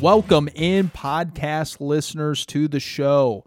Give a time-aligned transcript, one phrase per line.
[0.00, 3.44] Welcome in, podcast listeners, to the show.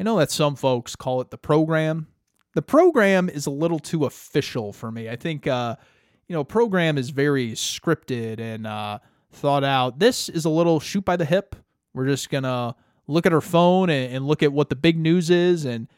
[0.00, 2.06] I know that some folks call it the program.
[2.54, 5.10] The program is a little too official for me.
[5.10, 5.76] I think, uh,
[6.28, 9.00] you know, program is very scripted and uh,
[9.32, 9.98] thought out.
[9.98, 11.54] This is a little shoot by the hip.
[11.92, 12.74] We're just going to
[13.06, 15.88] look at our phone and, and, look at what the big news is and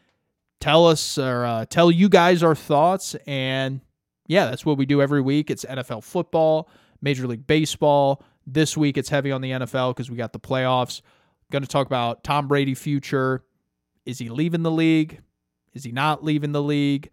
[0.59, 3.15] tell us or uh, tell you guys our thoughts.
[3.29, 3.81] And
[4.27, 5.53] yeah, that's what we do every week.
[5.53, 6.69] It's NFL football,
[7.01, 11.02] Major League Baseball, this week it's heavy on the NFL because we got the playoffs.
[11.51, 13.45] Going to talk about Tom Brady future.
[14.05, 15.20] Is he leaving the league?
[15.75, 17.11] Is he not leaving the league?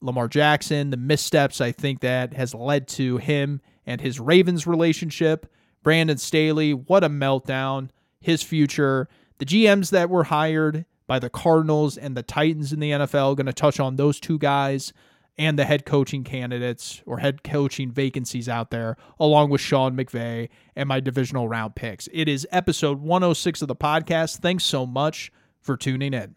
[0.00, 5.50] Lamar Jackson, the missteps I think that has led to him and his Ravens relationship.
[5.82, 7.90] Brandon Staley, what a meltdown.
[8.20, 9.08] His future.
[9.38, 13.46] The GMs that were hired by the Cardinals and the Titans in the NFL, going
[13.46, 14.92] to touch on those two guys
[15.36, 20.48] and the head coaching candidates or head coaching vacancies out there, along with Sean McVay
[20.76, 22.08] and my divisional round picks.
[22.12, 24.38] It is episode 106 of the podcast.
[24.38, 26.34] Thanks so much for tuning in.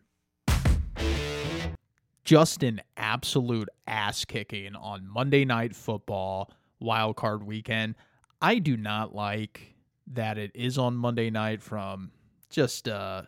[2.23, 7.95] Just an absolute ass kicking on Monday Night Football wild card weekend.
[8.42, 9.76] I do not like
[10.14, 12.11] that it is on Monday night from
[12.50, 13.23] just uh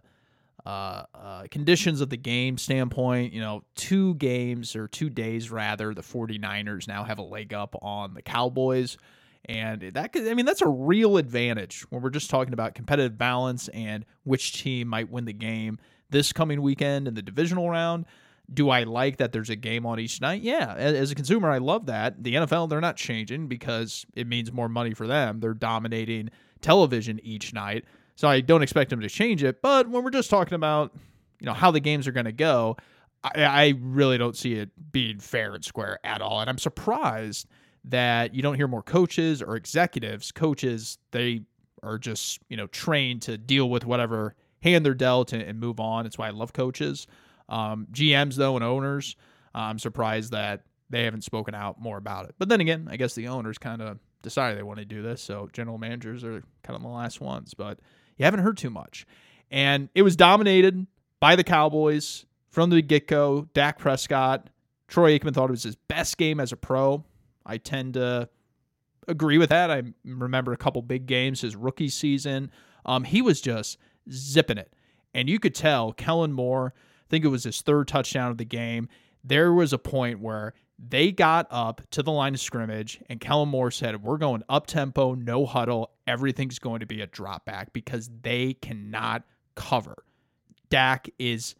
[0.65, 5.93] uh, uh, conditions of the game standpoint, you know, two games or two days rather,
[5.93, 8.97] the 49ers now have a leg up on the Cowboys.
[9.45, 13.17] And that could, I mean, that's a real advantage when we're just talking about competitive
[13.17, 18.05] balance and which team might win the game this coming weekend in the divisional round.
[18.51, 20.41] Do I like that there's a game on each night?
[20.41, 20.73] Yeah.
[20.73, 22.23] As a consumer, I love that.
[22.23, 25.39] The NFL, they're not changing because it means more money for them.
[25.39, 27.85] They're dominating television each night.
[28.19, 29.61] So I don't expect them to change it.
[29.61, 30.93] But when we're just talking about,
[31.39, 32.75] you know, how the games are going to go,
[33.23, 36.41] I, I really don't see it being fair and square at all.
[36.41, 37.47] And I'm surprised
[37.85, 40.33] that you don't hear more coaches or executives.
[40.33, 41.43] Coaches, they
[41.81, 45.79] are just, you know, trained to deal with whatever hand they're dealt and, and move
[45.79, 46.05] on.
[46.05, 47.07] It's why I love coaches.
[47.47, 49.15] Um, GMs, though, and owners,
[49.55, 52.35] I'm surprised that they haven't spoken out more about it.
[52.37, 55.21] But then again, I guess the owners kind of decided they want to do this.
[55.21, 57.53] So general managers are kind of the last ones.
[57.53, 57.79] But
[58.19, 59.07] you haven't heard too much.
[59.49, 60.85] And it was dominated
[61.19, 63.47] by the Cowboys from the get go.
[63.53, 64.49] Dak Prescott,
[64.87, 67.03] Troy Aikman thought it was his best game as a pro.
[67.45, 68.29] I tend to
[69.07, 69.71] agree with that.
[69.71, 72.51] I remember a couple big games his rookie season.
[72.85, 73.77] Um, he was just
[74.11, 74.73] zipping it.
[75.13, 78.45] And you could tell Kellen Moore, I think it was his third touchdown of the
[78.45, 78.87] game.
[79.23, 80.53] There was a point where
[80.87, 84.67] they got up to the line of scrimmage, and Kellen Moore said, We're going up
[84.67, 85.91] tempo, no huddle.
[86.07, 89.23] Everything's going to be a drop back because they cannot
[89.55, 90.03] cover.
[90.69, 91.55] Dak is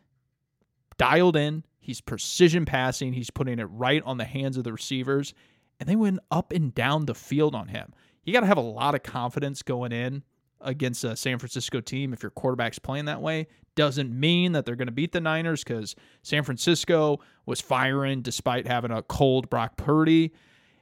[0.97, 1.66] dialed in.
[1.80, 3.13] He's precision passing.
[3.13, 5.34] He's putting it right on the hands of the receivers.
[5.80, 7.94] And they went up and down the field on him.
[8.24, 10.24] You got to have a lot of confidence going in
[10.61, 13.47] against a San Francisco team if your quarterback's playing that way.
[13.75, 18.67] Doesn't mean that they're going to beat the Niners because San Francisco was firing despite
[18.67, 20.33] having a cold Brock Purdy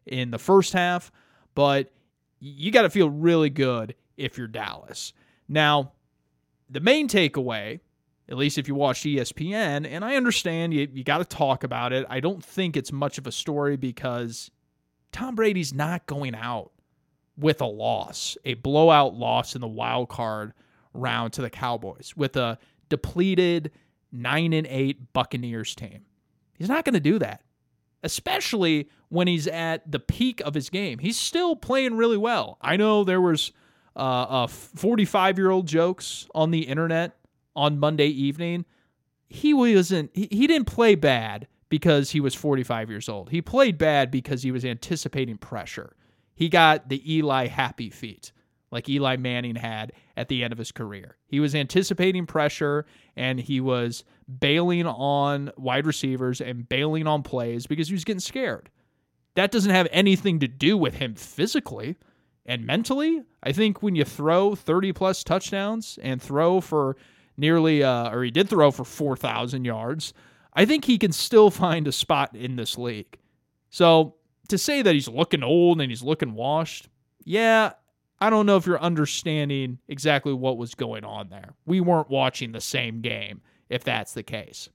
[0.05, 1.11] in the first half.
[1.53, 1.91] But
[2.39, 5.13] you got to feel really good if you're Dallas.
[5.47, 5.94] Now,
[6.69, 7.79] the main takeaway,
[8.29, 11.94] at least if you watch ESPN, and I understand you, you got to talk about
[11.94, 12.05] it.
[12.09, 14.51] I don't think it's much of a story because
[15.11, 16.71] Tom Brady's not going out
[17.38, 20.53] with a loss, a blowout loss in the wild card
[20.94, 22.58] round to the Cowboys with a
[22.90, 23.72] depleted
[24.12, 26.06] 9 and 8 Buccaneers team.
[26.58, 27.44] He's not going to do that.
[28.03, 31.00] Especially when he's at the peak of his game.
[31.00, 32.58] He's still playing really well.
[32.62, 33.52] I know there was
[33.96, 37.18] uh, 45-year-old jokes on the internet
[37.56, 38.66] on Monday evening.
[39.28, 43.30] He wasn't he, he didn't play bad because he was 45 years old.
[43.30, 45.96] He played bad because he was anticipating pressure.
[46.38, 48.31] He got the Eli happy feet
[48.70, 51.18] like Eli Manning had at the end of his career.
[51.25, 52.86] He was anticipating pressure
[53.16, 58.19] and he was bailing on wide receivers and bailing on plays because he was getting
[58.19, 58.69] scared.
[59.34, 61.95] That doesn't have anything to do with him physically
[62.45, 63.24] and mentally.
[63.42, 66.98] I think when you throw 30 plus touchdowns and throw for
[67.36, 70.13] nearly, uh, or he did throw for 4,000 yards,
[70.54, 73.18] I think he can still find a spot in this league.
[73.72, 74.16] So
[74.49, 76.89] to say that he's looking old and he's looking washed,
[77.23, 77.73] yeah,
[78.19, 81.53] I don't know if you're understanding exactly what was going on there.
[81.65, 84.69] We weren't watching the same game if that's the case.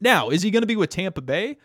[0.00, 1.58] Now, is he going to be with Tampa Bay?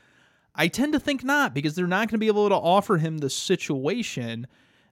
[0.54, 3.18] I tend to think not because they're not going to be able to offer him
[3.18, 4.48] the situation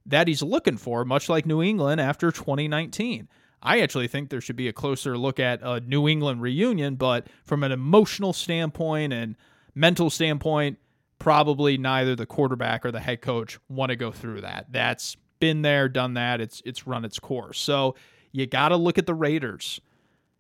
[0.06, 3.30] that he's looking for, much like New England after 2019.
[3.62, 7.28] I actually think there should be a closer look at a New England reunion, but
[7.46, 9.38] from an emotional standpoint and
[9.74, 10.80] mental standpoint,
[11.20, 14.68] probably neither the quarterback or the head coach want to go through that.
[14.72, 16.42] That's been there, done that.
[16.42, 17.60] It's it's run its course.
[17.60, 17.96] So
[18.32, 19.80] you got to look at the Raiders.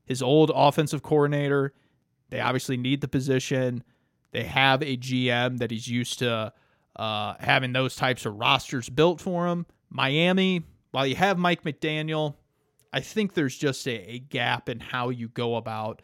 [0.05, 1.73] His old offensive coordinator.
[2.29, 3.83] They obviously need the position.
[4.31, 6.51] They have a GM that he's used to
[6.95, 9.65] uh, having those types of rosters built for him.
[9.89, 12.35] Miami, while you have Mike McDaniel,
[12.91, 16.01] I think there's just a, a gap in how you go about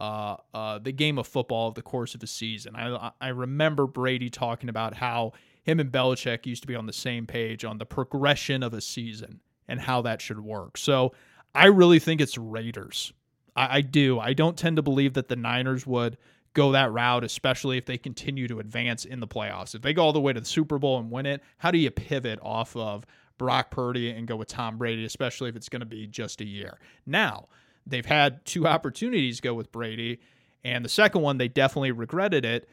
[0.00, 2.74] uh, uh, the game of football of the course of a season.
[2.74, 5.32] I, I remember Brady talking about how
[5.62, 8.80] him and Belichick used to be on the same page on the progression of a
[8.80, 10.78] season and how that should work.
[10.78, 11.12] So
[11.54, 13.12] I really think it's Raiders.
[13.54, 14.18] I, I do.
[14.18, 16.16] I don't tend to believe that the Niners would
[16.54, 19.74] go that route, especially if they continue to advance in the playoffs.
[19.74, 21.78] If they go all the way to the Super Bowl and win it, how do
[21.78, 23.04] you pivot off of
[23.38, 26.44] Brock Purdy and go with Tom Brady, especially if it's going to be just a
[26.44, 26.78] year?
[27.06, 27.48] Now,
[27.86, 30.20] they've had two opportunities go with Brady,
[30.64, 32.68] and the second one, they definitely regretted it.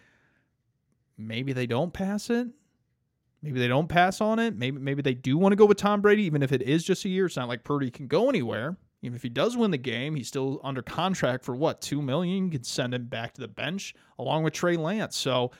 [1.18, 2.48] Maybe they don't pass it.
[3.42, 4.56] Maybe they don't pass on it.
[4.56, 7.06] Maybe maybe they do want to go with Tom Brady, even if it is just
[7.06, 7.28] a year.
[7.28, 8.78] It's not like Purdy can go anywhere.
[9.04, 12.46] Even if he does win the game, he's still under contract for what two million.
[12.46, 15.16] You can send him back to the bench along with Trey Lance.
[15.16, 15.52] So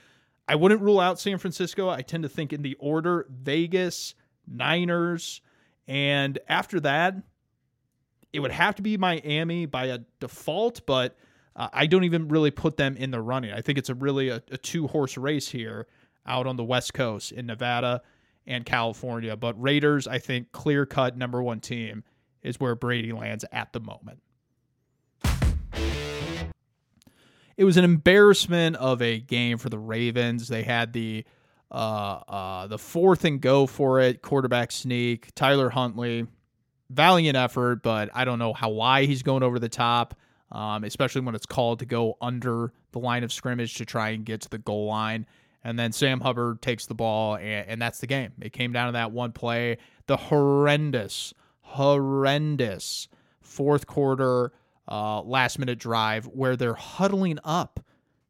[0.48, 1.90] I wouldn't rule out San Francisco.
[1.90, 4.16] I tend to think in the order Vegas,
[4.48, 5.42] Niners,
[5.88, 7.16] and after that,
[8.34, 11.18] it would have to be Miami by a default, but
[11.56, 13.52] uh, I don't even really put them in the running.
[13.52, 15.88] I think it's a really a, a two horse race here
[16.26, 18.02] out on the West Coast in Nevada
[18.46, 19.36] and California.
[19.36, 22.04] But Raiders, I think, clear cut number one team
[22.44, 24.20] is where Brady lands at the moment.
[27.58, 30.48] It was an embarrassment of a game for the Ravens.
[30.48, 31.26] They had the
[31.70, 35.34] uh, uh, the fourth and go for it, quarterback sneak.
[35.36, 36.28] Tyler Huntley
[36.90, 40.16] valiant effort, but I don't know how why he's going over the top,
[40.52, 44.26] um, especially when it's called to go under the line of scrimmage to try and
[44.26, 45.26] get to the goal line.
[45.64, 48.32] And then Sam Hubbard takes the ball, and, and that's the game.
[48.42, 49.78] It came down to that one play.
[50.06, 53.10] The horrendous, horrendous
[53.42, 54.54] fourth quarter,
[54.90, 57.82] uh, last minute drive where they're huddling up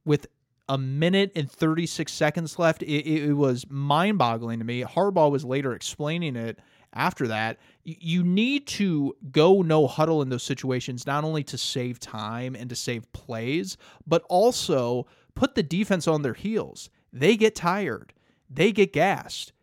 [0.05, 0.27] with
[0.69, 2.81] a minute and 36 seconds left.
[2.81, 4.83] It, it, it was mind boggling to me.
[4.83, 6.59] Harbaugh was later explaining it
[6.93, 7.57] after that.
[7.83, 12.69] You need to go no huddle in those situations, not only to save time and
[12.69, 16.89] to save plays, but also put the defense on their heels.
[17.13, 18.13] They get tired,
[18.49, 19.53] they get gassed,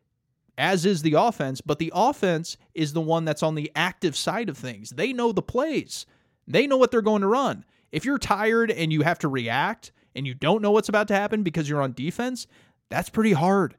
[0.56, 4.48] as is the offense, but the offense is the one that's on the active side
[4.48, 4.90] of things.
[4.90, 6.06] They know the plays,
[6.46, 7.64] they know what they're going to run.
[7.92, 11.14] If you're tired and you have to react and you don't know what's about to
[11.14, 12.46] happen because you're on defense,
[12.88, 13.76] that's pretty hard.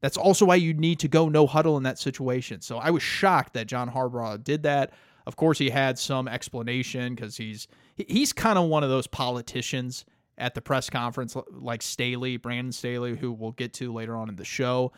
[0.00, 2.60] That's also why you need to go no huddle in that situation.
[2.60, 4.92] So I was shocked that John Harbaugh did that.
[5.26, 10.04] Of course, he had some explanation because he's he's kind of one of those politicians
[10.38, 14.36] at the press conference, like Staley, Brandon Staley, who we'll get to later on in
[14.36, 14.92] the show.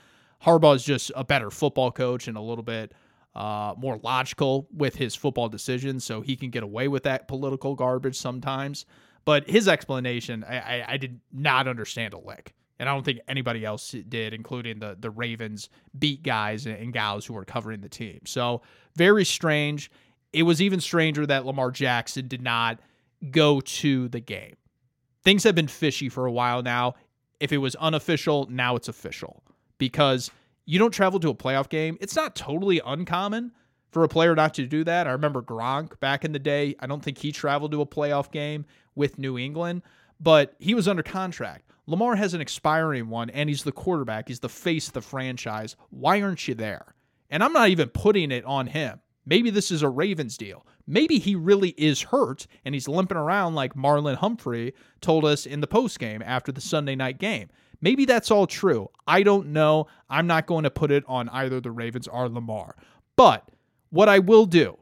[0.44, 2.92] Harbaugh is just a better football coach and a little bit
[3.34, 7.74] uh, more logical with his football decisions, so he can get away with that political
[7.74, 8.86] garbage sometimes.
[9.24, 13.20] But his explanation, I, I, I did not understand a lick and I don't think
[13.28, 17.88] anybody else did, including the the Ravens beat guys and gals who were covering the
[17.88, 18.18] team.
[18.26, 18.62] So
[18.96, 19.88] very strange.
[20.32, 22.80] It was even stranger that Lamar Jackson did not
[23.30, 24.56] go to the game.
[25.22, 26.94] Things have been fishy for a while now.
[27.38, 29.44] If it was unofficial, now it's official
[29.78, 30.32] because
[30.64, 31.96] you don't travel to a playoff game.
[32.00, 33.52] It's not totally uncommon
[33.92, 35.06] for a player not to do that.
[35.06, 36.74] I remember Gronk back in the day.
[36.80, 38.64] I don't think he traveled to a playoff game
[38.96, 39.82] with New England,
[40.22, 41.64] but he was under contract.
[41.86, 44.28] Lamar has an expiring one, and he's the quarterback.
[44.28, 45.74] He's the face of the franchise.
[45.90, 46.94] Why aren't you there?
[47.28, 49.00] And I'm not even putting it on him.
[49.26, 50.66] Maybe this is a Ravens deal.
[50.86, 55.60] Maybe he really is hurt and he's limping around like Marlon Humphrey told us in
[55.60, 57.48] the post game after the Sunday night game.
[57.80, 58.88] Maybe that's all true.
[59.06, 59.86] I don't know.
[60.10, 62.76] I'm not going to put it on either the Ravens or Lamar.
[63.16, 63.48] But
[63.90, 64.78] what I will do,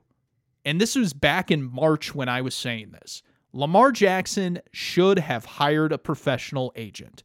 [0.64, 5.44] and this was back in March when I was saying this, Lamar Jackson should have
[5.44, 7.22] hired a professional agent.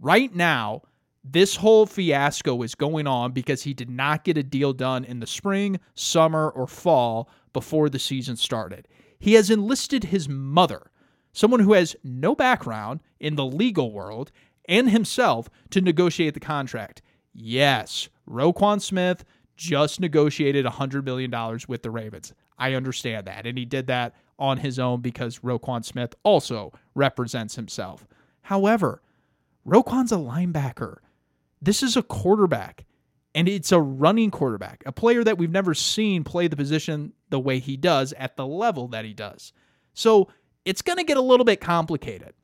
[0.00, 0.82] Right now,
[1.24, 5.20] this whole fiasco is going on because he did not get a deal done in
[5.20, 8.88] the spring, summer, or fall before the season started.
[9.18, 10.90] He has enlisted his mother,
[11.32, 14.32] someone who has no background in the legal world,
[14.68, 17.02] and himself to negotiate the contract.
[17.32, 19.24] Yes, Roquan Smith
[19.56, 21.30] just negotiated $100 million
[21.68, 22.32] with the Ravens.
[22.58, 23.46] I understand that.
[23.46, 28.06] And he did that on his own because Roquan Smith also represents himself.
[28.42, 29.02] However,
[29.66, 30.96] Roquan's a linebacker.
[31.60, 32.84] This is a quarterback,
[33.34, 37.38] and it's a running quarterback, a player that we've never seen play the position the
[37.38, 39.52] way he does at the level that he does.
[39.94, 40.28] So
[40.64, 42.34] it's going to get a little bit complicated.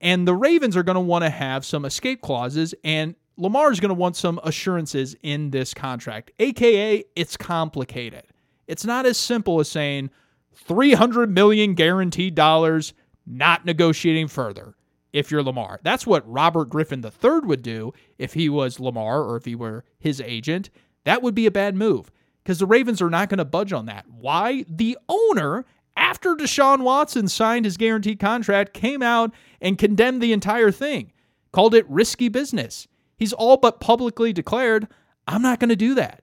[0.00, 2.74] And the Ravens are going to want to have some escape clauses.
[2.84, 8.24] And Lamar is going to want some assurances in this contract, aka it's complicated.
[8.66, 10.10] It's not as simple as saying
[10.56, 12.94] 300 million guaranteed dollars,
[13.26, 14.74] not negotiating further
[15.12, 15.80] if you're Lamar.
[15.82, 19.84] That's what Robert Griffin III would do if he was Lamar or if he were
[19.98, 20.70] his agent.
[21.04, 22.10] That would be a bad move
[22.42, 24.06] because the Ravens are not going to budge on that.
[24.08, 24.64] Why?
[24.68, 25.64] The owner,
[25.96, 31.12] after Deshaun Watson signed his guaranteed contract, came out and condemned the entire thing,
[31.52, 32.86] called it risky business.
[33.16, 34.88] He's all but publicly declared,
[35.26, 36.22] I'm not going to do that.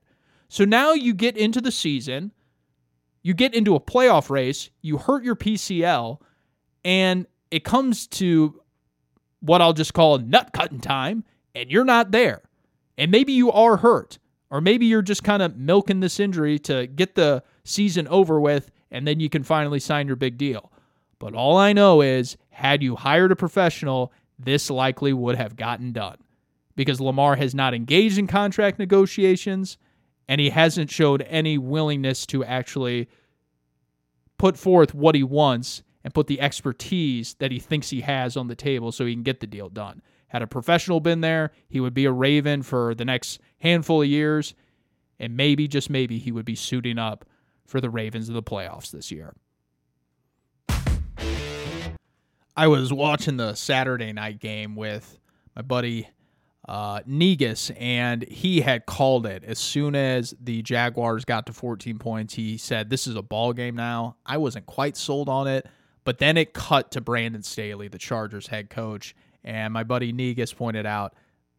[0.49, 2.31] So now you get into the season,
[3.23, 6.19] you get into a playoff race, you hurt your PCL,
[6.83, 8.61] and it comes to
[9.39, 11.23] what I'll just call nut cutting time,
[11.55, 12.41] and you're not there.
[12.97, 14.19] And maybe you are hurt,
[14.51, 18.69] or maybe you're just kind of milking this injury to get the season over with,
[18.91, 20.71] and then you can finally sign your big deal.
[21.17, 25.93] But all I know is, had you hired a professional, this likely would have gotten
[25.93, 26.17] done
[26.75, 29.77] because Lamar has not engaged in contract negotiations
[30.27, 33.09] and he hasn't showed any willingness to actually
[34.37, 38.47] put forth what he wants and put the expertise that he thinks he has on
[38.47, 40.01] the table so he can get the deal done.
[40.27, 44.07] Had a professional been there, he would be a Raven for the next handful of
[44.07, 44.55] years,
[45.19, 47.23] and maybe, just maybe, he would be suiting up
[47.65, 49.33] for the Ravens in the playoffs this year.
[52.55, 55.19] I was watching the Saturday night game with
[55.55, 56.09] my buddy
[56.67, 61.99] uh, Negus, and he had called it as soon as the Jaguars got to 14
[61.99, 62.35] points.
[62.35, 65.67] He said, "This is a ball game now." I wasn't quite sold on it,
[66.05, 70.53] but then it cut to Brandon Staley, the Chargers head coach, and my buddy Negus
[70.53, 71.15] pointed out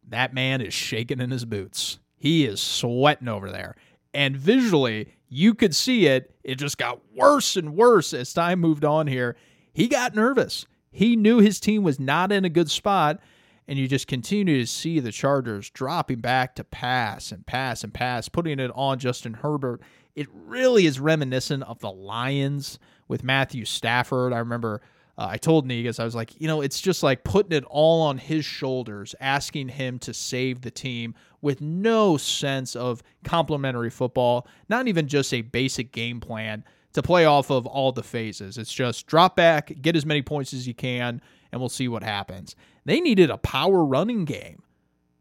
[0.07, 1.99] that man is shaking in his boots.
[2.15, 3.75] He is sweating over there,
[4.13, 6.33] and visually you could see it.
[6.43, 9.05] It just got worse and worse as time moved on.
[9.05, 9.35] Here,
[9.71, 10.65] he got nervous.
[10.91, 13.19] He knew his team was not in a good spot
[13.67, 17.93] and you just continue to see the Chargers dropping back to pass and pass and
[17.93, 19.81] pass, putting it on Justin Herbert.
[20.15, 24.33] It really is reminiscent of the Lions with Matthew Stafford.
[24.33, 24.81] I remember
[25.17, 28.01] uh, I told Negus, I was like, you know, it's just like putting it all
[28.01, 34.47] on his shoulders, asking him to save the team with no sense of complementary football,
[34.67, 38.57] not even just a basic game plan to play off of all the phases.
[38.57, 42.03] It's just drop back, get as many points as you can, and we'll see what
[42.03, 42.55] happens.
[42.85, 44.61] They needed a power running game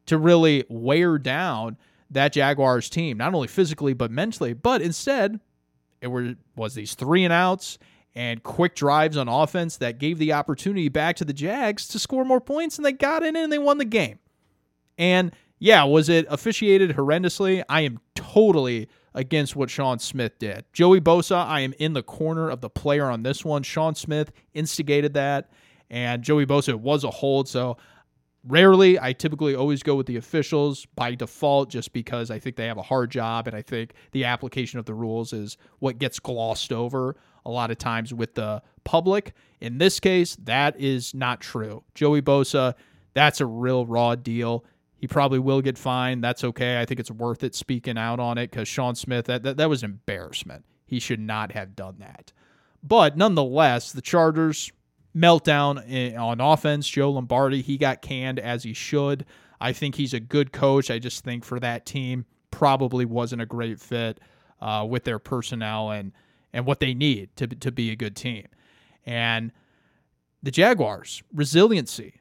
[0.06, 1.78] to really wear down
[2.10, 4.52] that Jaguars team, not only physically but mentally.
[4.52, 5.40] But instead,
[6.00, 7.78] it were, was these three and outs
[8.14, 12.24] and quick drives on offense that gave the opportunity back to the Jags to score
[12.24, 14.18] more points, and they got in and they won the game.
[14.96, 17.64] And yeah, was it officiated horrendously?
[17.68, 20.64] I am totally against what Sean Smith did.
[20.72, 23.62] Joey Bosa, I am in the corner of the player on this one.
[23.62, 25.50] Sean Smith instigated that
[25.90, 27.48] and Joey Bosa was a hold.
[27.48, 27.76] So
[28.46, 32.66] rarely, I typically always go with the officials by default just because I think they
[32.66, 33.46] have a hard job.
[33.46, 37.70] And I think the application of the rules is what gets glossed over a lot
[37.70, 39.32] of times with the public.
[39.60, 41.84] In this case, that is not true.
[41.94, 42.74] Joey Bosa,
[43.14, 44.64] that's a real raw deal.
[44.96, 46.24] He probably will get fined.
[46.24, 46.80] That's okay.
[46.80, 49.68] I think it's worth it speaking out on it because Sean Smith, that, that, that
[49.68, 50.64] was embarrassment.
[50.86, 52.32] He should not have done that.
[52.82, 54.70] But nonetheless, the Chargers
[55.16, 56.88] meltdown on offense.
[56.88, 59.24] Joe Lombardi, he got canned as he should.
[59.60, 60.90] I think he's a good coach.
[60.90, 64.20] I just think for that team, probably wasn't a great fit
[64.60, 66.12] uh, with their personnel and
[66.52, 68.46] and what they need to to be a good team.
[69.06, 69.52] And
[70.42, 72.20] the Jaguars, resiliency.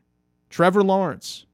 [0.49, 1.45] Trevor Lawrence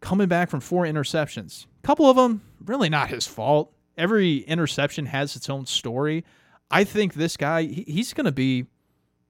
[0.00, 1.66] coming back from four interceptions.
[1.82, 3.72] A couple of them really not his fault.
[3.96, 6.24] Every interception has its own story.
[6.70, 8.66] I think this guy, he's going to be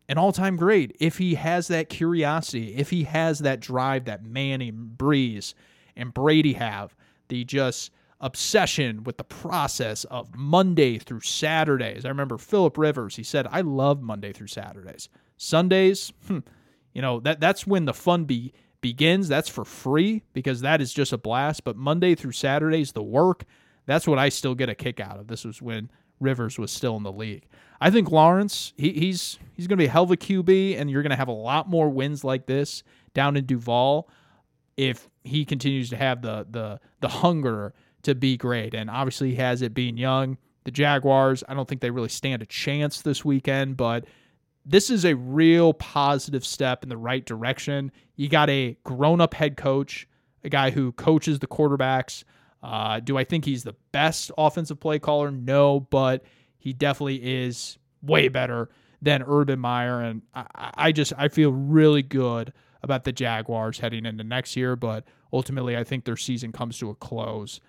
[0.09, 4.25] an all time great if he has that curiosity, if he has that drive that
[4.25, 5.55] Manning, Brees,
[5.97, 6.95] and Brady have,
[7.29, 12.05] the just obsession with the process of Monday through Saturdays.
[12.05, 15.09] I remember Philip Rivers, he said, I love Monday through Saturdays.
[15.37, 16.39] Sundays, hmm,
[16.93, 19.29] you know, that that's when the fun be, begins.
[19.29, 21.65] That's for free because that is just a blast.
[21.65, 23.45] But Monday through Saturdays, the work,
[23.87, 25.29] that's what I still get a kick out of.
[25.29, 27.47] This was when Rivers was still in the league.
[27.81, 30.91] I think Lawrence, he, he's he's going to be a hell of a QB, and
[30.91, 32.83] you're going to have a lot more wins like this
[33.15, 34.09] down in Duval
[34.77, 38.75] if he continues to have the the the hunger to be great.
[38.75, 40.39] And obviously, he has it being young.
[40.65, 44.05] The Jaguars, I don't think they really stand a chance this weekend, but
[44.67, 47.91] this is a real positive step in the right direction.
[48.17, 50.07] You got a grown up head coach,
[50.45, 52.25] a guy who coaches the quarterbacks.
[52.63, 55.31] Uh, do I think he's the best offensive play caller?
[55.31, 56.25] No, but
[56.59, 58.69] he definitely is way better
[59.01, 64.07] than Urban Meyer, and I, I just I feel really good about the Jaguars heading
[64.07, 67.61] into next year, but ultimately, I think their season comes to a close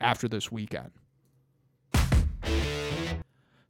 [0.00, 0.90] after this weekend.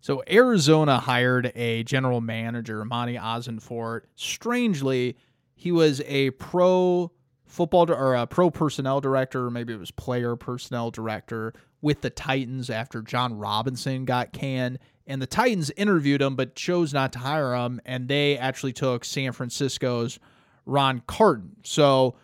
[0.01, 4.03] So Arizona hired a general manager, Monty Ossenfort.
[4.15, 5.17] Strangely,
[5.57, 7.11] he was a pro
[7.47, 12.71] football or a pro personnel director, maybe it was player personnel director with the Titans
[12.71, 14.79] after Jon Robinson got canned.
[15.07, 17.81] And the Titans interviewed him but chose not to hire him.
[17.85, 20.19] And they actually took San Francisco's
[20.65, 21.57] Ran Carthon.
[21.63, 22.17] So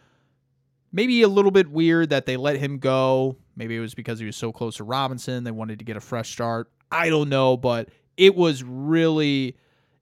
[0.92, 3.36] maybe a little bit weird that they let him go.
[3.54, 5.44] Maybe it was because he was so close to Robinson.
[5.44, 6.70] They wanted to get a fresh start.
[6.90, 9.56] I don't know, but it was really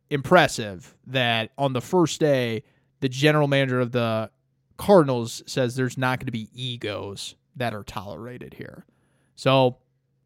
[0.09, 2.65] impressive that on the first day,
[3.01, 4.31] the general manager of the
[4.81, 8.87] Cardinals says there's not going to be egos that are tolerated here.
[9.37, 9.77] So,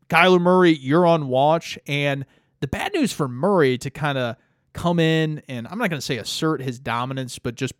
[0.08, 1.76] Kyler Murray, you're on watch.
[1.88, 2.24] And
[2.60, 4.36] the bad news for Murray to kind of
[4.72, 7.74] come in and I'm not going to say assert his dominance, but just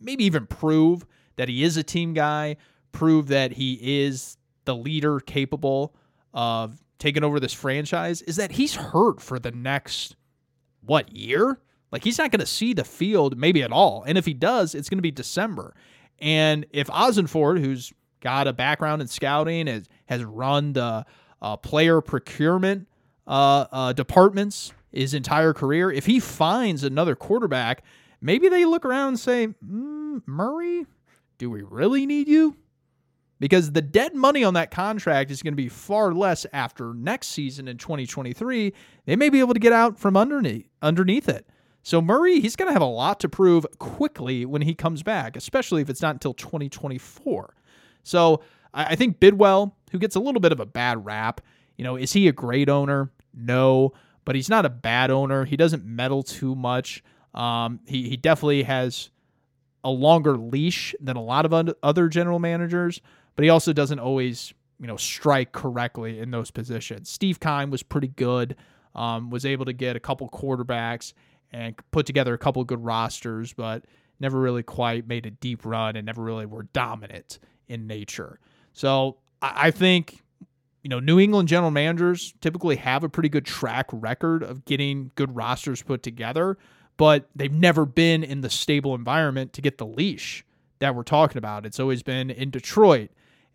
[0.00, 2.56] maybe even prove that he is a team guy,
[2.90, 5.94] prove that he is the leader capable
[6.34, 10.16] of taking over this franchise is that he's hurt for the next
[10.80, 11.60] what year?
[11.92, 14.02] Like he's not going to see the field maybe at all.
[14.02, 15.72] And if he does, it's going to be December.
[16.20, 21.06] And if Ossenfort, who's got a background in scouting, has, has run the
[21.40, 22.86] uh, player procurement
[23.26, 27.84] uh, uh, departments his entire career, if he finds another quarterback,
[28.20, 30.86] maybe they look around and say, mm, Murray,
[31.38, 32.56] do we really need you?
[33.38, 37.28] Because the dead money on that contract is going to be far less after next
[37.28, 38.74] season in 2023.
[39.06, 41.46] They may be able to get out from underneath underneath it.
[41.82, 45.36] So Murray, he's going to have a lot to prove quickly when he comes back,
[45.36, 47.54] especially if it's not until 2024.
[48.02, 48.42] So
[48.74, 51.40] I think Bidwill, who gets a little bit of a bad rap,
[51.76, 53.10] you know, is he a great owner?
[53.34, 53.92] No,
[54.24, 55.44] but he's not a bad owner.
[55.44, 57.02] He doesn't meddle too much.
[57.34, 59.10] Um, he he definitely has
[59.82, 63.00] a longer leash than a lot of other general managers,
[63.34, 67.08] but he also doesn't always you know strike correctly in those positions.
[67.08, 68.56] Steve Keim was pretty good.
[68.94, 71.12] Um, was able to get a couple quarterbacks
[71.52, 73.84] and put together a couple good rosters, but
[74.20, 78.38] never really quite made a deep run and never really were dominant in nature.
[78.72, 80.22] So I, think,
[80.82, 85.10] you know, New England general managers typically have a pretty good track record of getting
[85.14, 86.58] good rosters put together,
[86.96, 90.44] but they've never been in the stable environment to get the leash
[90.78, 91.66] that we're talking about.
[91.66, 93.10] It's always been in Detroit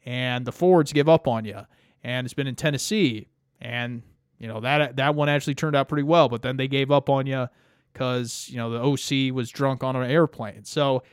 [0.05, 1.61] and the Fords give up on you.
[2.03, 3.27] And it's been in Tennessee
[3.61, 4.03] and
[4.37, 7.09] you know that that one actually turned out pretty well, but then they gave up
[7.09, 7.47] on you
[7.95, 10.65] because you know the OC was drunk on an airplane.
[10.65, 11.03] So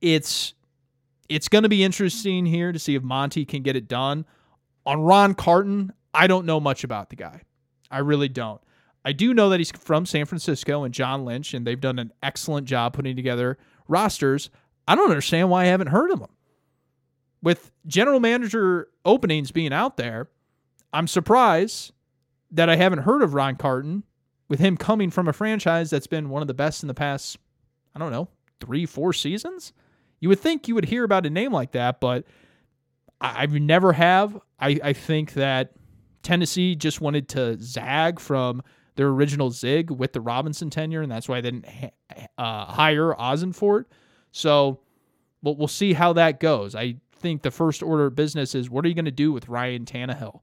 [0.00, 0.54] it's
[1.28, 4.26] it's going to be interesting here to see if Monty can get it done.
[4.84, 7.42] On Ran Carthon, I don't know much about the guy.
[7.90, 8.60] I really don't.
[9.04, 12.12] I do know that he's from San Francisco and John Lynch, and they've done an
[12.22, 14.50] excellent job putting together rosters.
[14.86, 16.30] I don't understand why I haven't heard of him.
[17.42, 20.28] With general manager openings being out there,
[20.92, 21.92] I'm surprised
[22.50, 24.04] that I haven't heard of Ran Carthon
[24.52, 27.38] with him coming from a franchise that's been one of the best in the past,
[27.94, 28.28] I don't know,
[28.60, 29.72] three, four seasons.
[30.20, 32.26] You would think you would hear about a name like that, but
[33.18, 34.38] I, I never have.
[34.60, 35.72] I, I think that
[36.22, 38.62] Tennessee just wanted to zag from
[38.96, 41.66] their original zig with the Robinson tenure, and that's why they didn't
[42.36, 43.86] uh, hire Ossenfort.
[44.32, 44.80] So
[45.40, 46.74] we'll, we'll see how that goes.
[46.74, 49.48] I think the first order of business is what are you going to do with
[49.48, 50.42] Ryan Tannehill?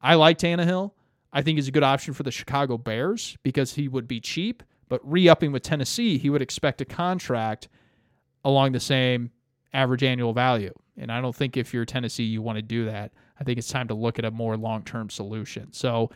[0.00, 0.92] I like Tannehill.
[1.34, 4.62] I think is a good option for the Chicago Bears because he would be cheap,
[4.88, 7.68] but re upping with Tennessee, he would expect a contract
[8.44, 9.30] along the same
[9.72, 10.72] average annual value.
[10.96, 13.12] And I don't think if you're Tennessee, you want to do that.
[13.38, 15.72] I think it's time to look at a more long term solution.
[15.72, 16.10] So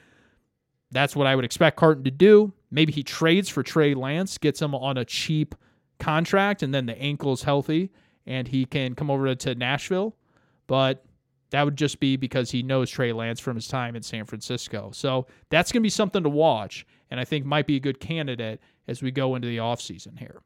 [0.93, 2.53] that's what I would expect Carthon to do.
[2.71, 5.55] Maybe he trades for Trey Lance, gets him on a cheap
[5.99, 7.91] contract, and then the ankle's healthy
[8.29, 10.15] and he can come over to Nashville.
[10.67, 11.05] But
[11.51, 14.91] that would just be because he knows Trey Lance from his time in San Francisco.
[14.93, 18.01] So that's going to be something to watch, and I think might be a good
[18.01, 20.43] candidate as we go into the offseason here.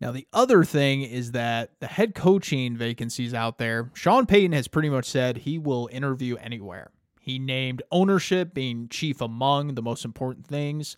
[0.00, 4.68] Now, the other thing is that the head coaching vacancies out there, Sean Payton has
[4.68, 6.90] pretty much said he will interview anywhere.
[7.20, 10.96] He named ownership being chief among the most important things.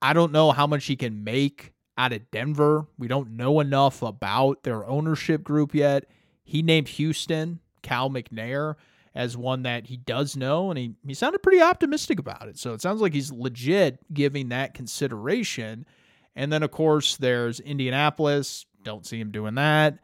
[0.00, 2.86] I don't know how much he can make out of Denver.
[2.98, 6.04] We don't know enough about their ownership group yet.
[6.44, 8.76] He named Houston Cal McNair
[9.14, 12.58] as one that he does know, and he, he sounded pretty optimistic about it.
[12.58, 15.86] So it sounds like he's legit giving that consideration.
[16.34, 18.64] And then, of course, there's Indianapolis.
[18.82, 19.98] Don't see him doing that.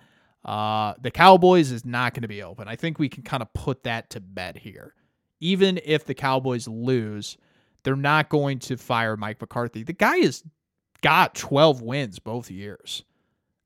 [0.45, 2.69] Uh, the Cowboys is not going to be open.
[2.69, 4.95] I think we can kind of put that to bed here.
[5.41, 7.39] Even if the Cowboys lose,
[7.83, 9.83] they're not going to fire Mike McCarthy.
[9.83, 10.43] The guy has
[11.01, 13.05] got 12 wins both years.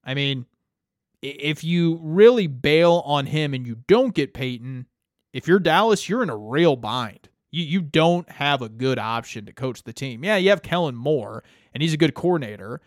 [0.04, 0.46] I mean,
[1.22, 4.86] if you really bail on him and you don't get Payton,
[5.32, 7.28] if you're Dallas, you're in a real bind.
[7.50, 10.24] You you don't have a good option to coach the team.
[10.24, 12.80] Yeah, you have Kellen Moore, and he's a good coordinator,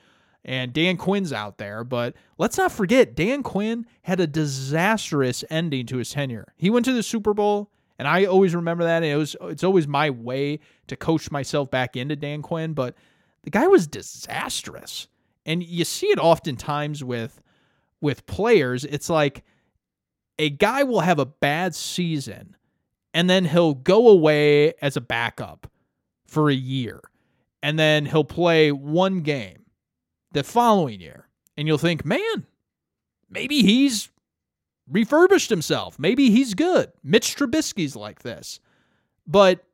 [0.44, 5.86] and Dan Quinn's out there, but let's not forget Dan Quinn had a disastrous ending
[5.88, 6.54] to his tenure.
[6.58, 8.98] He went to the Super Bowl, and I always remember that.
[8.98, 12.96] And it was it's always my way to coach myself back into Dan Quinn, but
[13.44, 15.08] the guy was disastrous.
[15.46, 17.40] And you see it oftentimes with
[18.06, 18.86] with players.
[18.86, 19.44] It's like
[20.40, 22.56] a guy will have a bad season
[23.14, 25.72] and then he'll go away as a backup
[26.28, 27.02] for a year.
[27.64, 29.66] And then he'll play one game
[30.34, 31.28] the following year.
[31.58, 32.46] And you'll think, man,
[33.30, 34.10] maybe he's
[34.90, 35.98] refurbished himself.
[35.98, 36.92] Maybe he's good.
[37.04, 38.60] Mitch Trubisky's like this.
[39.26, 39.65] But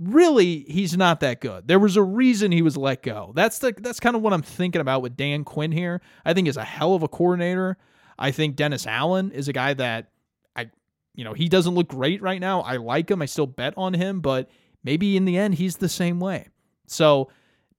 [0.00, 1.68] really he's not that good.
[1.68, 3.32] There was a reason he was let go.
[3.34, 6.00] That's the that's kind of what I'm thinking about with Dan Quinn here.
[6.24, 7.76] I think is a hell of a coordinator.
[8.18, 10.10] I think Dennis Allen is a guy that
[10.56, 10.70] I
[11.14, 12.62] you know, he doesn't look great right now.
[12.62, 13.20] I like him.
[13.20, 14.50] I still bet on him, but
[14.82, 16.48] maybe in the end he's the same way.
[16.86, 17.30] So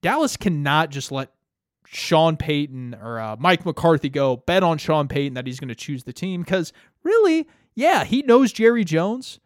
[0.02, 1.32] Dallas cannot just let
[1.88, 5.76] Sean Payton or uh, Mike McCarthy go bet on Sean Payton that he's going to
[5.76, 6.72] choose the team because
[7.04, 9.40] really, yeah, he knows Jerry Jones.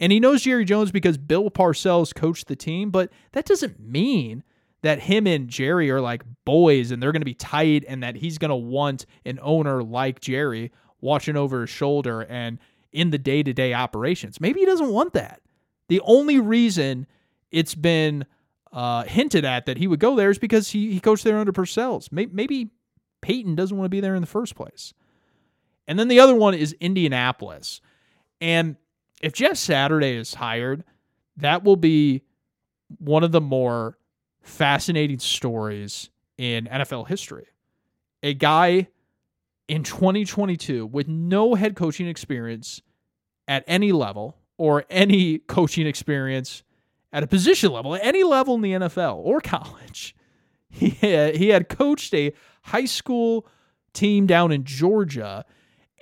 [0.00, 4.42] And he knows Jerry Jones because Bill Parcells coached the team, but that doesn't mean
[4.82, 8.16] that him and Jerry are like boys and they're going to be tight and that
[8.16, 12.58] he's going to want an owner like Jerry watching over his shoulder and
[12.92, 14.40] in the day to day operations.
[14.40, 15.42] Maybe he doesn't want that.
[15.88, 17.06] The only reason
[17.50, 18.24] it's been
[18.72, 21.52] uh, hinted at that he would go there is because he, he coached there under
[21.52, 22.10] Parcells.
[22.10, 22.70] Maybe, maybe
[23.20, 24.94] Payton doesn't want to be there in the first place.
[25.86, 27.80] And then the other one is Indianapolis.
[28.40, 28.76] And
[29.20, 30.84] if Jeff Saturday is hired,
[31.36, 32.22] that will be
[32.98, 33.98] one of the more
[34.42, 37.46] fascinating stories in NFL history.
[38.22, 38.88] A guy
[39.68, 42.82] in 2022 with no head coaching experience
[43.46, 46.62] at any level or any coaching experience
[47.12, 50.14] at a position level, at any level in the NFL or college.
[50.68, 53.46] He had, he had coached a high school
[53.92, 55.44] team down in Georgia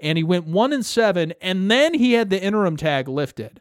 [0.02, 3.60] and he went 1 and 7 and then he had the interim tag lifted.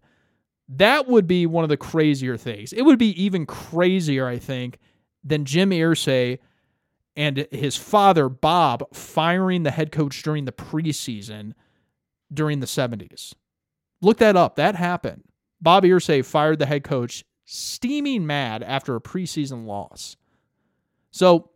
[0.70, 2.74] That would be one of the crazier things.
[2.74, 4.80] It would be even crazier, I think,
[5.24, 6.40] than Jim Irsay
[7.16, 11.54] and his father, Bob, firing the head coach during the preseason
[12.32, 13.34] during the 70s.
[14.02, 14.56] Look that up.
[14.56, 15.24] That happened.
[15.62, 20.18] Bob Irsay fired the head coach steaming mad after a preseason loss.
[21.12, 21.50] So,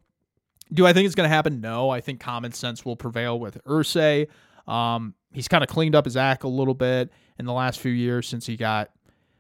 [0.74, 1.60] do I think it's going to happen?
[1.60, 1.90] No.
[1.90, 4.28] I think common sense will prevail with Irsay.
[4.68, 7.92] Um, he's kind of cleaned up his act a little bit in the last few
[7.92, 8.92] years since he got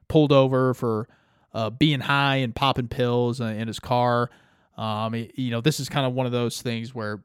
[0.07, 1.07] pulled over for
[1.53, 4.29] uh, being high and popping pills in his car.
[4.77, 7.23] Um, you know, this is kind of one of those things where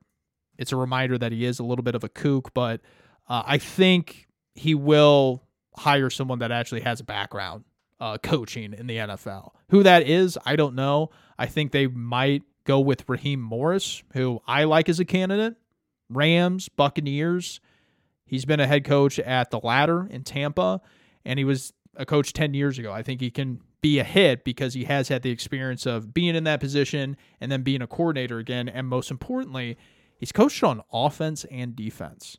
[0.59, 2.81] it's a reminder that he is a little bit of a kook, but
[3.29, 5.43] uh, I think he will
[5.77, 7.65] hire someone that actually has a background
[8.01, 9.51] uh, coaching in the NFL.
[9.71, 11.11] Who that is, I don't know.
[11.39, 15.55] I think they might go with Raheem Morris, who I like as a candidate.
[16.09, 17.61] Rams, Buccaneers.
[18.27, 20.81] He's been a head coach at the ladder in Tampa,
[21.25, 22.93] and he was a coach 10 years ago.
[22.93, 26.35] I think he can be a hit because he has had the experience of being
[26.35, 28.69] in that position and then being a coordinator again.
[28.69, 29.79] And most importantly,
[30.19, 32.39] he's coached on offense and defense.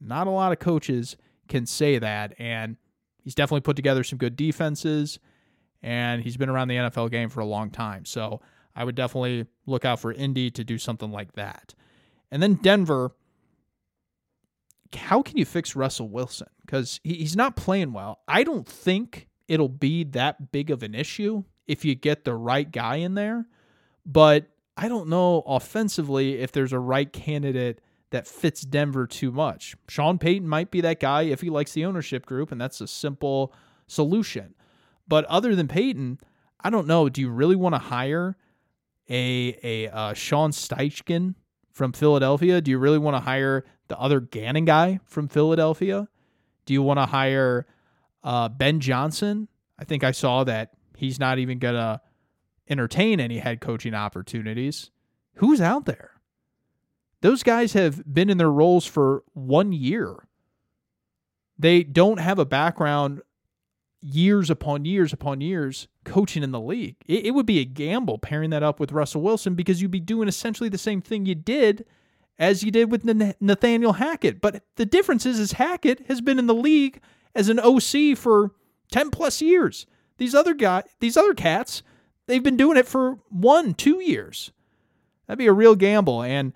[0.00, 1.16] Not a lot of coaches
[1.48, 2.34] can say that.
[2.38, 2.76] And
[3.22, 5.18] he's definitely put together some good defenses.
[5.82, 8.04] And he's been around the NFL game for a long time.
[8.04, 8.40] So
[8.76, 11.74] I would definitely look out for Indy to do something like that.
[12.30, 13.12] And then Denver,
[14.94, 16.48] how can you fix Russell Wilson?
[16.64, 18.20] Because he's not playing well.
[18.28, 22.70] I don't think it'll be that big of an issue if you get the right
[22.70, 23.46] guy in there.
[24.06, 29.74] But I don't know offensively if there's a right candidate that fits Denver too much.
[29.88, 32.86] Sean Payton might be that guy if he likes the ownership group, and that's a
[32.86, 33.52] simple
[33.86, 34.54] solution.
[35.08, 36.20] But other than Payton,
[36.60, 37.08] I don't know.
[37.08, 38.36] Do you really want to hire
[39.08, 41.34] a a uh, Sean Steichen
[41.72, 42.60] from Philadelphia?
[42.60, 46.08] Do you really want to hire the other Gannon guy from Philadelphia?
[46.66, 47.66] Do you want to hire
[48.24, 52.00] uh, ben Johnson, I think I saw that he's not even going to
[52.68, 54.90] entertain any head coaching opportunities.
[55.34, 56.12] Who's out there?
[57.20, 60.26] Those guys have been in their roles for one year.
[61.58, 63.20] They don't have a background
[64.00, 66.96] years upon years upon years coaching in the league.
[67.06, 70.00] It, it, would be a gamble pairing that up with Russell Wilson because you'd be
[70.00, 71.86] doing essentially the same thing you did
[72.38, 73.04] as you did with
[73.40, 74.40] Nathaniel Hackett.
[74.40, 77.00] But the difference is, is Hackett has been in the league
[77.34, 78.52] as an OC for
[78.92, 79.86] 10 plus years.
[80.18, 81.82] These other guys, these other cats,
[82.26, 84.52] they've been doing it for one, two years.
[85.26, 86.22] That'd be a real gamble.
[86.22, 86.52] And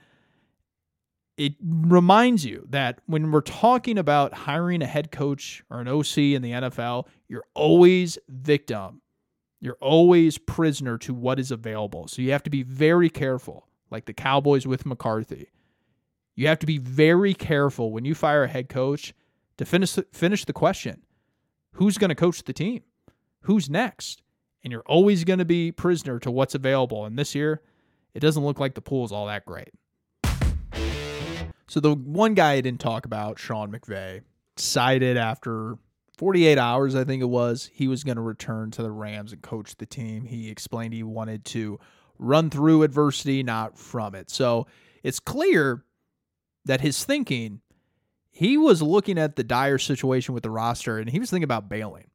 [1.36, 6.18] it reminds you that when we're talking about hiring a head coach or an OC
[6.18, 9.00] in the NFL, you're always victim.
[9.60, 12.08] You're always prisoner to what is available.
[12.08, 15.48] So you have to be very careful, like the Cowboys with McCarthy.
[16.38, 19.12] You have to be very careful when you fire a head coach
[19.57, 21.03] to finish finish the question.
[21.72, 22.85] Who's going to coach the team?
[23.40, 24.22] Who's next?
[24.62, 27.05] And you're always going to be prisoner to what's available.
[27.07, 27.61] And this year,
[28.14, 29.70] it doesn't look like the pool is all that great.
[31.66, 34.20] So the one guy I didn't talk about, Sean McVay,
[34.55, 35.77] decided after
[36.18, 39.42] 48 hours, I think it was, he was going to return to the Rams and
[39.42, 40.24] coach the team.
[40.24, 41.81] He explained he wanted to
[42.16, 44.31] run through adversity, not from it.
[44.31, 44.68] So
[45.03, 45.83] it's clear
[46.68, 47.61] that his thinking,
[48.31, 51.68] he was looking at the dire situation with the roster and he was thinking about
[51.68, 52.11] bailing.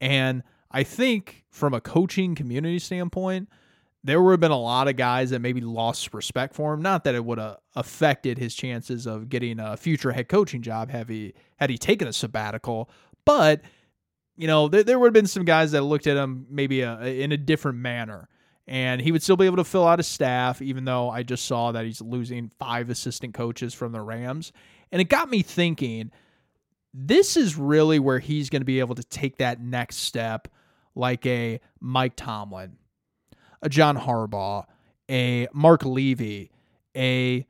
[0.00, 3.48] And I think from a coaching community standpoint,
[4.02, 6.80] there would have been a lot of guys that maybe lost respect for him.
[6.80, 10.90] Not that it would have affected his chances of getting a future head coaching job
[10.90, 12.88] had he had he taken a sabbatical,
[13.26, 13.60] but
[14.36, 17.02] you know there, there would have been some guys that looked at him maybe a,
[17.02, 18.28] in a different manner,
[18.66, 20.62] and he would still be able to fill out his staff.
[20.62, 24.52] Even though I just saw that he's losing five assistant coaches from the Rams,
[24.92, 26.10] and it got me thinking.
[26.92, 30.48] This is really where he's going to be able to take that next step,
[30.96, 32.78] like a Mike Tomlin
[33.62, 34.64] a John Harbaugh,
[35.10, 36.50] a Marv Levy,
[36.96, 37.46] a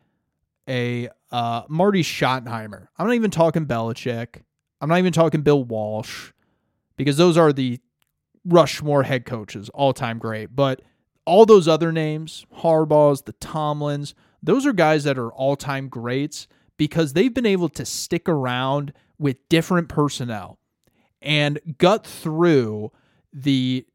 [0.68, 2.88] a uh, Marty Schottenheimer.
[2.98, 4.42] I'm not even talking Belichick.
[4.80, 6.32] I'm not even talking Bill Walsh
[6.96, 7.80] because those are the
[8.44, 10.54] Rushmore head coaches, all time great.
[10.54, 10.82] But
[11.30, 16.48] all those other names, Harbaugh's, the Tomlins, those are guys that are all time greats
[16.76, 20.58] because they've been able to stick around with different personnel
[21.22, 22.90] and gut through
[23.32, 23.86] the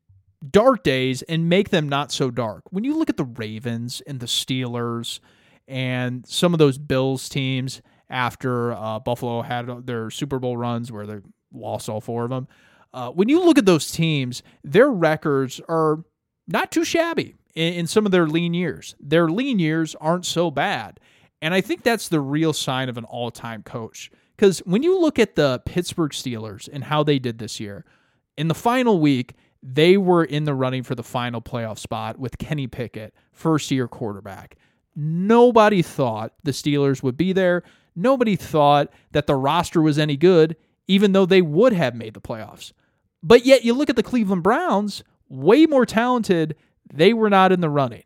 [0.49, 2.63] dark days and make them not so dark.
[2.69, 5.19] When you look at the Ravens and the Steelers
[5.67, 11.05] and some of those Bills teams after uh, Buffalo had their Super Bowl runs where
[11.05, 11.17] they
[11.51, 12.47] lost all four of them,
[12.93, 16.05] uh, when you look at those teams, their records are
[16.47, 18.95] not too shabby in, in some of their lean years.
[18.99, 20.99] Their lean years aren't so bad.
[21.41, 24.11] And I think that's the real sign of an all time coach.
[24.35, 27.85] Because when you look at the Pittsburgh Steelers and how they did this year,
[28.37, 32.37] in the final week, they were in the running for the final playoff spot with
[32.37, 34.57] Kenny Pickett, first year quarterback.
[34.95, 37.63] Nobody thought the Steelers would be there.
[37.95, 40.55] Nobody thought that the roster was any good,
[40.87, 42.73] even though they would have made the playoffs.
[43.23, 46.55] But yet, you look at the Cleveland Browns, way more talented.
[46.93, 48.03] They were not in the running.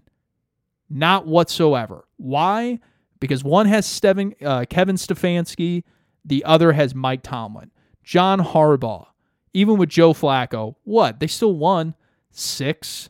[0.89, 2.05] Not whatsoever.
[2.17, 2.79] Why?
[3.19, 5.83] Because one has Steven, uh, Kevin Stefanski,
[6.25, 7.71] the other has Mike Tomlin.
[8.03, 9.07] John Harbaugh,
[9.53, 11.19] even with Joe Flacco, what?
[11.19, 11.95] They still won
[12.31, 13.09] six,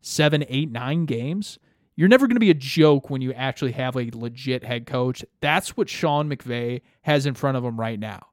[0.00, 1.58] seven, eight, nine games.
[1.96, 5.24] You're never going to be a joke when you actually have a legit head coach.
[5.40, 8.28] That's what Sean McVay has in front of him right now.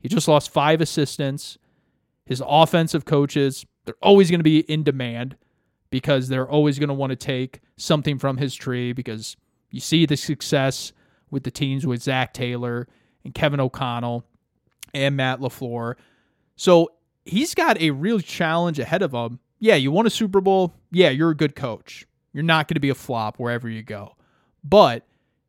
[0.00, 1.58] He just lost five assistants.
[2.26, 5.34] His offensive coaches, they're always going to be in demand
[5.88, 9.34] because they're always going to want to take something from his tree because
[9.70, 10.92] you see the success
[11.30, 12.86] with the teams with Zac Taylor
[13.24, 14.26] and Kevin O'Connell
[14.92, 15.94] and Matt LaFleur.
[16.54, 16.90] So
[17.24, 19.38] he's got a real challenge ahead of him.
[19.58, 20.74] Yeah, you won a Super Bowl.
[20.90, 22.06] Yeah, you're a good coach.
[22.34, 24.16] You're not going to be a flop wherever you go.
[24.62, 25.06] But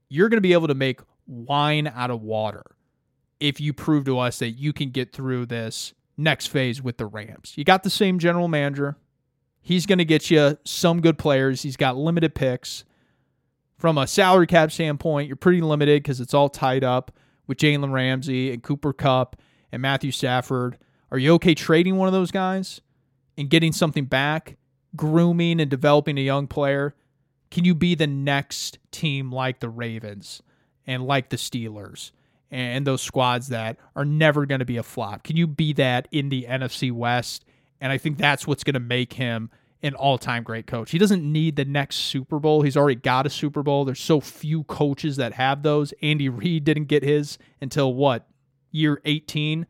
[0.08, 2.63] you're going to be able to make wine out of water
[3.41, 7.06] if you prove to us that you can get through this next phase with the
[7.06, 7.54] Rams.
[7.56, 8.98] You got the same general manager.
[9.62, 11.62] He's going to get you some good players.
[11.62, 12.84] He's got limited picks.
[13.78, 17.12] From a salary cap standpoint, you're pretty limited because it's all tied up
[17.48, 19.38] with Jalen Ramsey and Cooper Kupp
[19.72, 20.78] and Matthew Stafford.
[21.12, 22.82] Are you okay trading one of those guys
[23.38, 24.58] and getting something back,
[24.96, 26.94] grooming and developing a young player?
[27.50, 30.42] Can you be the next team like the Ravens
[30.86, 32.12] and like the Steelers
[32.52, 35.24] and those squads that are never going to be a flop?
[35.24, 37.46] Can you be that in the NFC West?
[37.82, 39.50] And I think that's what's going to make him
[39.82, 40.92] an all-time great coach.
[40.92, 42.64] He doesn't need the next Super Bowl.
[42.64, 43.86] He's already got a Super Bowl.
[43.86, 45.94] There's so few coaches that have those.
[46.02, 48.28] Andy Reid didn't get his until what?
[48.72, 49.66] Year 18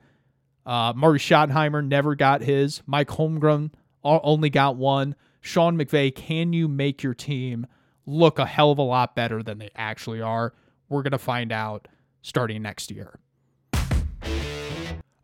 [0.70, 2.84] uh, Marty Schottenheimer never got his.
[2.86, 3.72] Mike Holmgren
[4.04, 5.16] only got one.
[5.42, 7.66] Sean McVay, can you make your team
[8.06, 10.54] look a hell of a lot better than they actually are?
[10.88, 11.88] We're going to find out
[12.22, 13.20] starting next year.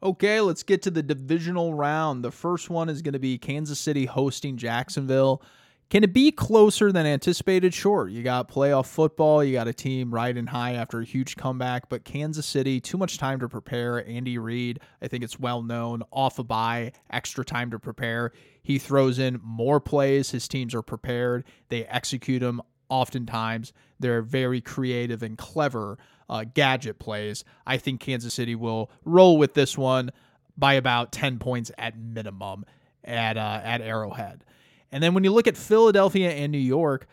[0.04, 2.24] Okay, let's get to the divisional round.
[2.24, 5.42] The first one is going to be Kansas City hosting Jacksonville.
[5.90, 7.74] Can it be closer than anticipated?
[7.74, 8.08] Sure.
[8.08, 9.44] You got playoff football.
[9.44, 13.18] You got a team riding high after a huge comeback, but Kansas City, too much
[13.18, 14.08] time to prepare.
[14.08, 18.32] Andy Reid, I think it's well known, off a bye, extra time to prepare.
[18.64, 20.32] He throws in more plays.
[20.32, 21.46] His teams are prepared.
[21.70, 25.98] They execute them oftentimes they're very creative and clever
[26.30, 27.44] uh, gadget plays.
[27.66, 30.12] I think Kansas City will roll with this one
[30.58, 32.66] by about 10 points at minimum
[33.04, 34.44] at uh, at Arrowhead.
[34.92, 37.08] And then when you look at Philadelphia and New York,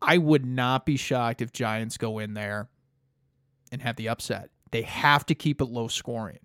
[0.00, 2.68] I would not be shocked if Giants go in there
[3.70, 4.50] and have the upset.
[4.70, 6.40] They have to keep it low scoring.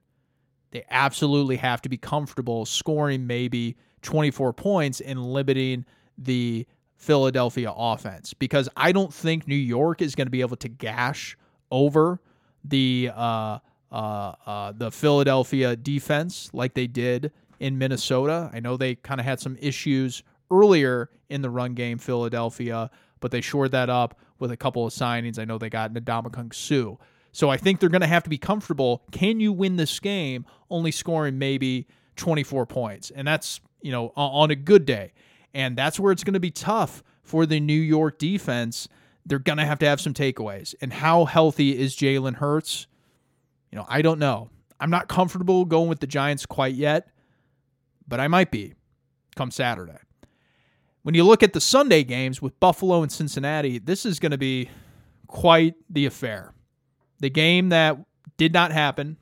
[0.71, 5.85] They absolutely have to be comfortable scoring maybe 24 points and limiting
[6.17, 10.69] the Philadelphia offense because I don't think New York is going to be able to
[10.69, 11.37] gash
[11.71, 12.21] over
[12.63, 13.59] the uh,
[13.91, 18.49] uh, uh, the Philadelphia defense like they did in Minnesota.
[18.53, 23.31] I know they kind of had some issues earlier in the run game, Philadelphia, but
[23.31, 25.39] they shored that up with a couple of signings.
[25.39, 26.95] I know they got Ndamukong Suh.
[27.31, 29.03] So I think they're going to have to be comfortable.
[29.11, 33.11] Can you win this game only scoring maybe 24 points?
[33.11, 35.13] And that's, you know, on a good day.
[35.53, 38.87] And that's where it's going to be tough for the New York defense.
[39.27, 40.73] They're to have to have some takeaways.
[40.81, 42.87] And how healthy is Jalen Hurts?
[43.71, 44.49] You know, I don't know.
[44.79, 47.09] I'm not comfortable going with the Giants quite yet,
[48.07, 48.73] but I might be
[49.35, 49.97] come Saturday.
[51.03, 54.37] When you look at the Sunday games with Buffalo and Cincinnati, this is going to
[54.37, 54.69] be
[55.27, 56.53] quite the affair.
[57.19, 57.97] The game that
[58.37, 59.17] did not happen,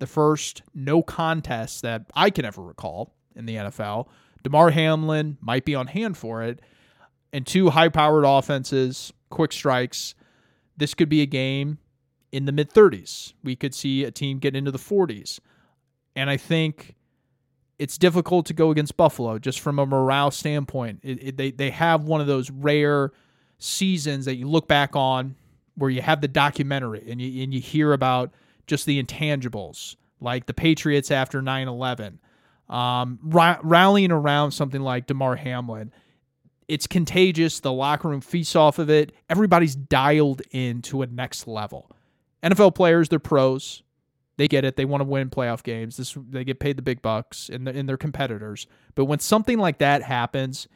[0.00, 4.08] the first no contest that I can ever recall in the NFL.
[4.42, 6.60] Damar Hamlin might be on hand for it.
[7.32, 10.14] And two high powered offenses, quick strikes.
[10.76, 11.78] This could be a game
[12.32, 13.32] in the mid 30s.
[13.42, 15.40] We could see a team get into the 40s.
[16.14, 16.94] And I think
[17.78, 21.00] it's difficult to go against Buffalo just from a morale standpoint.
[21.02, 23.12] It, it, they, they have one of those rare
[23.58, 25.36] seasons that you look back on
[25.76, 28.32] where you have the documentary and you, and you hear about
[28.66, 32.18] just the intangibles, like the Patriots after 9 11,
[32.68, 35.92] um, rallying around something like Damar Hamlin.
[36.68, 37.60] It's contagious.
[37.60, 39.12] The locker room feasts off of it.
[39.30, 41.90] Everybody's dialed in to a next level.
[42.42, 43.82] NFL players, they're pros.
[44.36, 44.76] They get it.
[44.76, 45.96] They want to win playoff games.
[45.96, 48.66] This they get paid the big bucks and, the, their competitors.
[48.94, 50.68] But when something like that happens,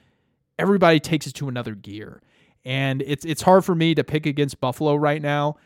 [0.59, 2.23] everybody takes it to another gear.
[2.65, 5.57] And it's it's hard for me to pick against Buffalo right now.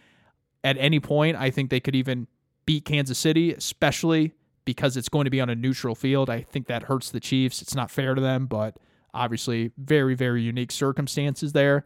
[0.65, 2.27] At any point, I think they could even
[2.67, 4.33] beat Kansas City, especially
[4.65, 6.31] because it's going to be on a neutral field.
[6.31, 7.61] I think that hurts the Chiefs.
[7.61, 8.77] It's not fair to them, but
[9.15, 11.85] obviously very very unique circumstances there.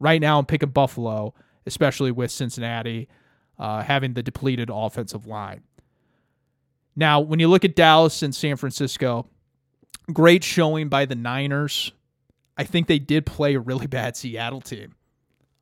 [0.00, 1.34] Right now, I'm picking Buffalo,
[1.66, 3.08] especially with Cincinnati
[3.58, 5.62] uh, having the depleted offensive line.
[6.96, 9.26] Now, when you look at Dallas and San Francisco,
[10.12, 11.92] great showing by the Niners.
[12.56, 14.94] I think they did play a really bad Seattle team.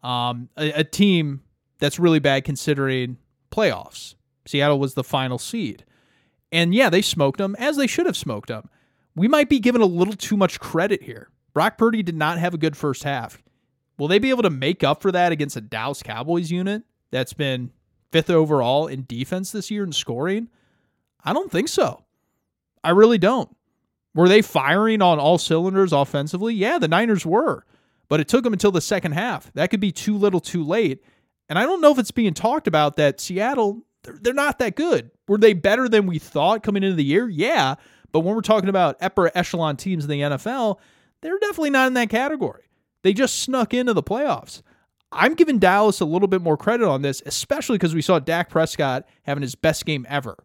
[0.03, 1.43] Um, a, a team
[1.79, 3.19] that's really bad considering
[3.51, 4.15] playoffs.
[4.47, 5.85] Seattle was the final seed.
[6.53, 8.69] And yeah, they smoked them as they should have smoked them.
[9.15, 11.31] We might be given a little too much credit here.
[11.53, 13.43] Brock Purdy did not have a good first half.
[13.99, 17.33] Will they be able to make up for that against a Dallas Cowboys unit that's
[17.33, 17.71] been
[18.13, 20.49] fifth overall in defense this year in scoring?
[21.23, 22.05] I don't think so.
[22.83, 23.55] I really don't.
[24.15, 26.55] Were they firing on all cylinders offensively?
[26.55, 27.65] Yeah, the Niners were.
[28.09, 29.53] But it took them until the second half.
[29.53, 31.05] That could be too little too late.
[31.49, 34.77] And I don't know if it's being talked about that Seattle, they're, they're not that
[34.77, 35.11] good.
[35.29, 37.29] Were they better than we thought coming into the year?
[37.29, 37.77] Yeah.
[38.13, 40.79] But when we're talking about upper echelon teams in the NFL,
[41.21, 42.65] they're definitely not in that category.
[43.03, 44.63] They just snuck into the playoffs.
[45.13, 48.49] I'm giving Dallas a little bit more credit on this, especially because we saw Dak
[48.49, 50.37] Prescott having his best game ever.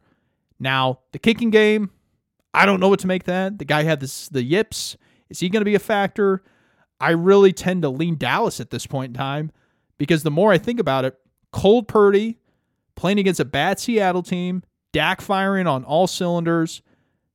[0.60, 1.92] Now, the kicking game,
[2.54, 3.60] I don't know what to make that.
[3.60, 4.98] The guy had this the yips.
[5.30, 6.44] Is he going to be a factor?
[7.00, 9.52] I really tend to lean Dallas at this point in time
[9.98, 11.16] because the more I think about it,
[11.52, 12.40] cold Purdy
[12.96, 16.82] playing against a bad Seattle team, Dak firing on all cylinders,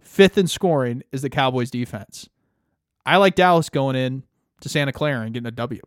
[0.00, 2.28] fifth in scoring is the Cowboys defense.
[3.06, 4.24] I like Dallas going in
[4.60, 5.80] to Santa Clara and getting a W.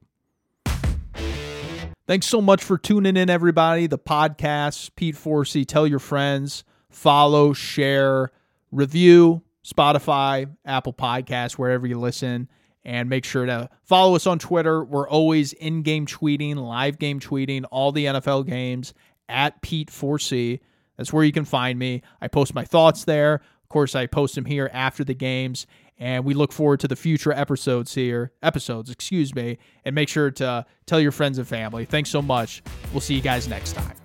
[2.06, 3.88] Thanks so much for tuning in, everybody.
[3.88, 5.66] The podcast, Pete Forsey.
[5.66, 8.32] Tell your friends, follow, share,
[8.72, 12.50] review, Spotify, Apple Podcasts, wherever you listen.
[12.84, 14.84] And make sure to follow us on Twitter.
[14.84, 18.94] We're always in game tweeting, live game tweeting, all the NFL games
[19.30, 20.60] at Pete Forsey.
[20.98, 22.02] That's where you can find me.
[22.20, 23.40] I post my thoughts there.
[23.74, 25.66] Course, I post them here after the games
[25.98, 30.30] and we look forward to the future episodes here episodes excuse me and make sure
[30.30, 31.84] to uh, tell your friends and family.
[31.84, 32.62] Thanks so much.
[32.92, 34.03] We'll see you guys next time